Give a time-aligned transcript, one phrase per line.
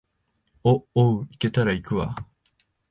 [0.63, 2.15] お、おう、行けたら行くわ